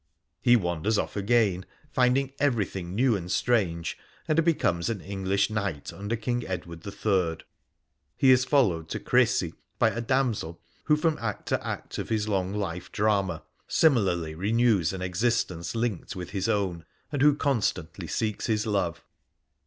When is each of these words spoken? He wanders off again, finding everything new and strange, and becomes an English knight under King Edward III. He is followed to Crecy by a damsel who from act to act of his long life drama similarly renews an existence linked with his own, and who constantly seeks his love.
He 0.41 0.55
wanders 0.55 0.97
off 0.97 1.15
again, 1.15 1.63
finding 1.91 2.33
everything 2.39 2.95
new 2.95 3.15
and 3.15 3.31
strange, 3.31 3.99
and 4.27 4.43
becomes 4.43 4.89
an 4.89 4.99
English 4.99 5.51
knight 5.51 5.93
under 5.93 6.15
King 6.15 6.43
Edward 6.47 6.83
III. 6.87 7.45
He 8.17 8.31
is 8.31 8.43
followed 8.43 8.89
to 8.89 8.99
Crecy 8.99 9.53
by 9.77 9.91
a 9.91 10.01
damsel 10.01 10.59
who 10.85 10.95
from 10.95 11.19
act 11.21 11.47
to 11.49 11.63
act 11.63 11.99
of 11.99 12.09
his 12.09 12.27
long 12.27 12.51
life 12.51 12.91
drama 12.91 13.43
similarly 13.67 14.33
renews 14.33 14.91
an 14.91 15.03
existence 15.03 15.75
linked 15.75 16.15
with 16.15 16.31
his 16.31 16.49
own, 16.49 16.83
and 17.11 17.21
who 17.21 17.35
constantly 17.35 18.07
seeks 18.07 18.47
his 18.47 18.65
love. 18.65 19.05